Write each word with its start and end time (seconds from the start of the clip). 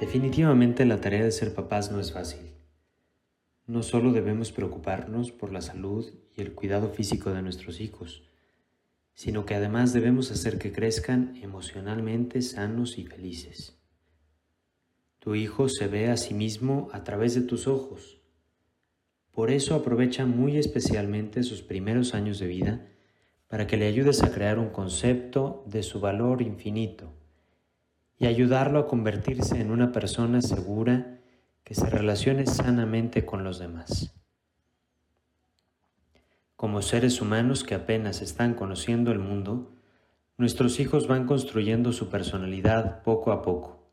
Definitivamente 0.00 0.84
la 0.84 1.00
tarea 1.00 1.24
de 1.24 1.32
ser 1.32 1.54
papás 1.54 1.90
no 1.90 1.98
es 1.98 2.12
fácil. 2.12 2.52
No 3.66 3.82
solo 3.82 4.12
debemos 4.12 4.52
preocuparnos 4.52 5.32
por 5.32 5.52
la 5.52 5.60
salud 5.60 6.08
y 6.36 6.40
el 6.40 6.54
cuidado 6.54 6.90
físico 6.90 7.32
de 7.32 7.42
nuestros 7.42 7.80
hijos, 7.80 8.22
sino 9.14 9.44
que 9.44 9.56
además 9.56 9.92
debemos 9.92 10.30
hacer 10.30 10.58
que 10.58 10.70
crezcan 10.70 11.34
emocionalmente 11.42 12.42
sanos 12.42 12.96
y 12.96 13.06
felices. 13.06 13.76
Tu 15.18 15.34
hijo 15.34 15.68
se 15.68 15.88
ve 15.88 16.10
a 16.10 16.16
sí 16.16 16.32
mismo 16.32 16.88
a 16.92 17.02
través 17.02 17.34
de 17.34 17.40
tus 17.40 17.66
ojos. 17.66 18.20
Por 19.32 19.50
eso 19.50 19.74
aprovecha 19.74 20.26
muy 20.26 20.58
especialmente 20.58 21.42
sus 21.42 21.60
primeros 21.62 22.14
años 22.14 22.38
de 22.38 22.46
vida 22.46 22.86
para 23.48 23.66
que 23.66 23.76
le 23.76 23.88
ayudes 23.88 24.22
a 24.22 24.30
crear 24.30 24.60
un 24.60 24.70
concepto 24.70 25.64
de 25.66 25.82
su 25.82 25.98
valor 25.98 26.40
infinito 26.40 27.18
y 28.18 28.26
ayudarlo 28.26 28.80
a 28.80 28.86
convertirse 28.86 29.60
en 29.60 29.70
una 29.70 29.92
persona 29.92 30.42
segura 30.42 31.20
que 31.62 31.74
se 31.74 31.88
relacione 31.88 32.46
sanamente 32.46 33.24
con 33.24 33.44
los 33.44 33.58
demás. 33.58 34.14
Como 36.56 36.82
seres 36.82 37.20
humanos 37.20 37.62
que 37.62 37.76
apenas 37.76 38.20
están 38.20 38.54
conociendo 38.54 39.12
el 39.12 39.20
mundo, 39.20 39.72
nuestros 40.36 40.80
hijos 40.80 41.06
van 41.06 41.26
construyendo 41.26 41.92
su 41.92 42.08
personalidad 42.08 43.02
poco 43.02 43.30
a 43.30 43.42
poco. 43.42 43.92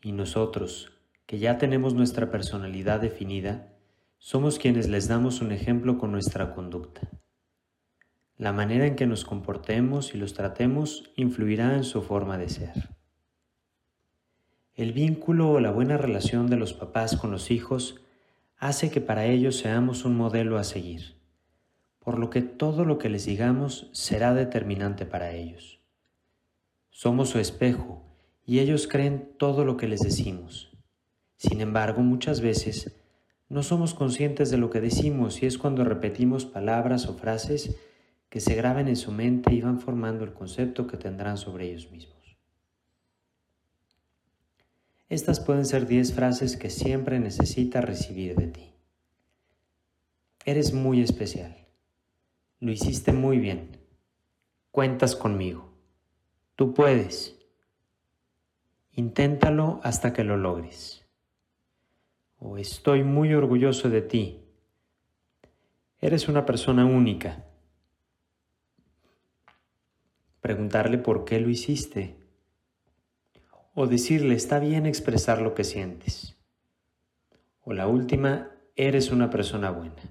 Y 0.00 0.12
nosotros, 0.12 0.92
que 1.26 1.38
ya 1.38 1.58
tenemos 1.58 1.94
nuestra 1.94 2.30
personalidad 2.30 3.00
definida, 3.00 3.72
somos 4.18 4.58
quienes 4.58 4.88
les 4.88 5.08
damos 5.08 5.40
un 5.40 5.50
ejemplo 5.50 5.98
con 5.98 6.12
nuestra 6.12 6.54
conducta. 6.54 7.08
La 8.36 8.52
manera 8.52 8.86
en 8.86 8.94
que 8.94 9.06
nos 9.06 9.24
comportemos 9.24 10.14
y 10.14 10.18
los 10.18 10.34
tratemos 10.34 11.10
influirá 11.16 11.74
en 11.74 11.84
su 11.84 12.02
forma 12.02 12.38
de 12.38 12.48
ser. 12.48 12.99
El 14.74 14.92
vínculo 14.92 15.50
o 15.50 15.60
la 15.60 15.70
buena 15.70 15.96
relación 15.96 16.48
de 16.48 16.56
los 16.56 16.72
papás 16.72 17.16
con 17.16 17.30
los 17.30 17.50
hijos 17.50 18.00
hace 18.56 18.90
que 18.90 19.00
para 19.00 19.26
ellos 19.26 19.56
seamos 19.56 20.04
un 20.04 20.16
modelo 20.16 20.58
a 20.58 20.64
seguir 20.64 21.20
por 22.00 22.18
lo 22.18 22.30
que 22.30 22.42
todo 22.42 22.84
lo 22.84 22.98
que 22.98 23.08
les 23.10 23.26
digamos 23.26 23.88
será 23.92 24.34
determinante 24.34 25.06
para 25.06 25.32
ellos. 25.32 25.80
Somos 26.88 27.28
su 27.28 27.38
espejo 27.38 28.02
y 28.44 28.58
ellos 28.58 28.88
creen 28.88 29.30
todo 29.38 29.64
lo 29.64 29.76
que 29.76 29.86
les 29.86 30.00
decimos. 30.00 30.72
Sin 31.36 31.60
embargo, 31.60 32.02
muchas 32.02 32.40
veces 32.40 32.96
no 33.48 33.62
somos 33.62 33.94
conscientes 33.94 34.50
de 34.50 34.56
lo 34.56 34.70
que 34.70 34.80
decimos 34.80 35.42
y 35.42 35.46
es 35.46 35.58
cuando 35.58 35.84
repetimos 35.84 36.46
palabras 36.46 37.06
o 37.06 37.14
frases 37.14 37.76
que 38.28 38.40
se 38.40 38.54
graben 38.54 38.88
en 38.88 38.96
su 38.96 39.12
mente 39.12 39.54
y 39.54 39.60
van 39.60 39.78
formando 39.78 40.24
el 40.24 40.32
concepto 40.32 40.86
que 40.86 40.96
tendrán 40.96 41.36
sobre 41.36 41.70
ellos 41.70 41.90
mismos. 41.90 42.19
Estas 45.10 45.40
pueden 45.40 45.66
ser 45.66 45.88
10 45.88 46.14
frases 46.14 46.56
que 46.56 46.70
siempre 46.70 47.18
necesita 47.18 47.80
recibir 47.80 48.36
de 48.36 48.46
ti. 48.46 48.72
Eres 50.44 50.72
muy 50.72 51.02
especial. 51.02 51.66
Lo 52.60 52.70
hiciste 52.70 53.12
muy 53.12 53.40
bien. 53.40 53.76
Cuentas 54.70 55.16
conmigo. 55.16 55.74
Tú 56.54 56.74
puedes. 56.74 57.36
Inténtalo 58.92 59.80
hasta 59.82 60.12
que 60.12 60.22
lo 60.22 60.36
logres. 60.36 61.04
O 62.38 62.56
estoy 62.56 63.02
muy 63.02 63.34
orgulloso 63.34 63.90
de 63.90 64.02
ti. 64.02 64.44
Eres 66.00 66.28
una 66.28 66.46
persona 66.46 66.86
única. 66.86 67.46
Preguntarle 70.40 70.98
por 70.98 71.24
qué 71.24 71.40
lo 71.40 71.50
hiciste. 71.50 72.19
O 73.82 73.86
decirle, 73.86 74.34
está 74.34 74.58
bien 74.58 74.84
expresar 74.84 75.40
lo 75.40 75.54
que 75.54 75.64
sientes. 75.64 76.36
O 77.62 77.72
la 77.72 77.86
última, 77.86 78.50
eres 78.76 79.10
una 79.10 79.30
persona 79.30 79.70
buena. 79.70 80.02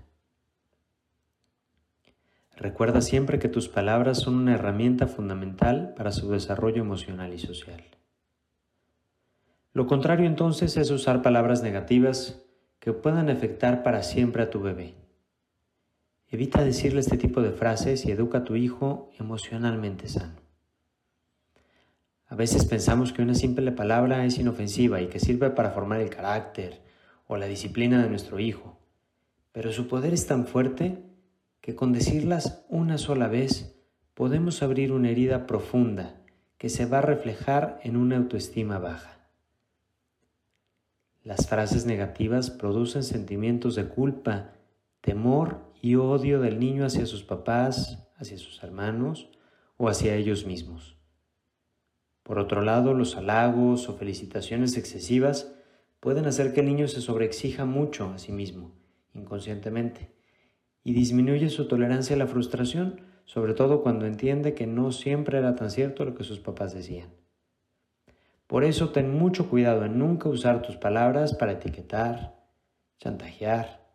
Recuerda 2.58 3.02
siempre 3.02 3.38
que 3.38 3.48
tus 3.48 3.70
palabras 3.70 4.18
son 4.18 4.38
una 4.38 4.56
herramienta 4.56 5.06
fundamental 5.06 5.94
para 5.96 6.12
su 6.12 6.32
desarrollo 6.32 6.82
emocional 6.82 7.32
y 7.32 7.38
social. 7.38 7.84
Lo 9.74 9.86
contrario 9.86 10.26
entonces 10.26 10.76
es 10.76 10.90
usar 10.90 11.22
palabras 11.22 11.62
negativas 11.62 12.42
que 12.80 12.92
puedan 12.92 13.30
afectar 13.30 13.84
para 13.84 14.02
siempre 14.02 14.42
a 14.42 14.50
tu 14.50 14.62
bebé. 14.62 14.96
Evita 16.28 16.64
decirle 16.64 17.02
este 17.02 17.20
tipo 17.20 17.44
de 17.44 17.52
frases 17.52 18.04
y 18.08 18.12
educa 18.12 18.40
a 18.40 18.44
tu 18.44 18.56
hijo 18.56 19.12
emocionalmente 19.20 20.08
sano. 20.08 20.49
A 22.30 22.36
veces 22.36 22.66
pensamos 22.66 23.12
que 23.12 23.24
una 23.24 23.34
simple 23.34 23.72
palabra 23.72 24.24
es 24.24 24.38
inofensiva 24.38 25.02
y 25.02 25.08
que 25.08 25.20
sirve 25.20 25.50
para 25.50 25.72
formar 25.72 26.00
el 26.00 26.12
carácter 26.12 26.80
o 27.26 27.38
la 27.38 27.48
disciplina 27.48 28.04
de 28.04 28.10
nuestro 28.10 28.40
hijo, 28.40 28.78
pero 29.52 29.72
su 29.72 29.88
poder 29.88 30.14
es 30.14 30.28
tan 30.28 30.46
fuerte 30.46 31.04
que 31.60 31.76
con 31.76 31.92
decirlas 31.92 32.64
una 32.70 33.00
sola 33.00 33.28
vez 33.28 33.76
podemos 34.14 34.62
abrir 34.62 34.92
una 34.92 35.10
herida 35.10 35.48
profunda 35.48 36.22
que 36.60 36.70
se 36.70 36.86
va 36.86 37.00
a 37.00 37.02
reflejar 37.02 37.80
en 37.82 37.98
una 37.98 38.18
autoestima 38.18 38.78
baja. 38.78 39.28
Las 41.24 41.48
frases 41.48 41.88
negativas 41.88 42.52
producen 42.52 43.02
sentimientos 43.04 43.74
de 43.74 43.88
culpa, 43.88 44.54
temor 45.02 45.74
y 45.82 45.96
odio 45.96 46.40
del 46.40 46.60
niño 46.60 46.86
hacia 46.86 47.08
sus 47.08 47.24
papás, 47.24 48.08
hacia 48.18 48.38
sus 48.38 48.62
hermanos 48.62 49.30
o 49.78 49.90
hacia 49.90 50.14
ellos 50.14 50.46
mismos. 50.46 50.99
Por 52.30 52.38
otro 52.38 52.62
lado, 52.62 52.94
los 52.94 53.18
halagos 53.18 53.90
o 53.90 53.96
felicitaciones 53.96 54.78
excesivas 54.78 55.52
pueden 56.00 56.28
hacer 56.28 56.54
que 56.54 56.60
el 56.60 56.68
niño 56.68 56.88
se 56.88 57.02
sobreexija 57.02 57.66
mucho 57.66 58.12
a 58.14 58.20
sí 58.20 58.32
mismo, 58.32 58.72
inconscientemente, 59.16 60.12
y 60.84 60.94
disminuye 60.94 61.50
su 61.50 61.68
tolerancia 61.68 62.16
a 62.16 62.20
la 62.20 62.28
frustración, 62.28 63.02
sobre 63.26 63.56
todo 63.56 63.82
cuando 63.82 64.06
entiende 64.06 64.54
que 64.54 64.68
no 64.68 64.92
siempre 64.92 65.40
era 65.40 65.56
tan 65.56 65.72
cierto 65.72 66.06
lo 66.06 66.14
que 66.14 66.24
sus 66.24 66.40
papás 66.40 66.72
decían. 66.72 67.10
Por 68.46 68.64
eso 68.64 68.90
ten 68.90 69.12
mucho 69.12 69.50
cuidado 69.50 69.84
en 69.84 69.98
nunca 69.98 70.30
usar 70.30 70.62
tus 70.62 70.78
palabras 70.78 71.34
para 71.34 71.54
etiquetar, 71.54 72.36
chantajear, 73.00 73.90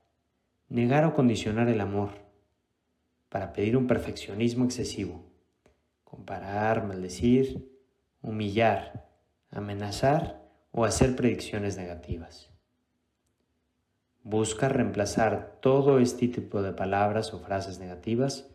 negar 0.69 1.05
o 1.05 1.15
condicionar 1.15 1.69
el 1.69 1.81
amor, 1.81 2.11
para 3.29 3.53
pedir 3.53 3.77
un 3.77 3.87
perfeccionismo 3.87 4.65
excesivo, 4.65 5.23
comparar, 6.03 6.85
maldecir, 6.85 7.73
humillar, 8.25 9.07
amenazar 9.51 10.43
o 10.73 10.85
hacer 10.85 11.15
predicciones 11.15 11.77
negativas. 11.77 12.51
Busca 14.23 14.71
reemplazar 14.71 15.59
todo 15.61 15.99
este 15.99 16.29
tipo 16.29 16.63
de 16.63 16.73
palabras 16.73 17.35
o 17.35 17.39
frases 17.39 17.79
negativas, 17.79 18.49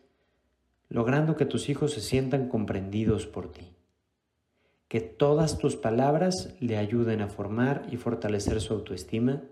logrando 0.89 1.37
que 1.37 1.45
tus 1.45 1.69
hijos 1.69 1.93
se 1.93 2.01
sientan 2.01 2.49
comprendidos 2.49 3.27
por 3.27 3.51
ti. 3.51 3.75
Que 4.87 5.01
todas 5.01 5.59
tus 5.59 5.75
palabras 5.75 6.55
le 6.59 6.77
ayuden 6.77 7.21
a 7.21 7.27
formar 7.27 7.85
y 7.91 7.97
fortalecer 7.97 8.59
su 8.61 8.73
autoestima, 8.73 9.43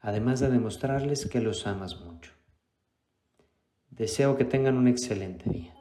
además 0.00 0.38
de 0.38 0.48
demostrarles 0.48 1.26
que 1.26 1.40
los 1.40 1.66
amas 1.66 2.00
mucho. 2.00 2.30
Deseo 3.90 4.36
que 4.36 4.44
tengan 4.44 4.76
un 4.76 4.86
excelente 4.86 5.50
día. 5.50 5.79